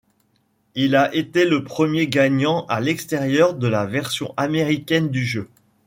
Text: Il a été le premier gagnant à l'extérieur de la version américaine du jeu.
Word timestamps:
Il 0.73 0.95
a 0.95 1.13
été 1.13 1.45
le 1.45 1.63
premier 1.63 2.07
gagnant 2.07 2.65
à 2.69 2.79
l'extérieur 2.79 3.53
de 3.53 3.67
la 3.67 3.85
version 3.85 4.33
américaine 4.35 5.09
du 5.11 5.23
jeu. 5.23 5.47